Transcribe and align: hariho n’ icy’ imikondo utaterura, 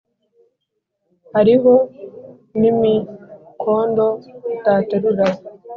hariho 1.33 1.73
n’ 2.59 2.61
icy’ 2.69 2.71
imikondo 2.73 4.05
utaterura, 4.53 5.25